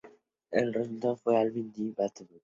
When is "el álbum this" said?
1.35-1.77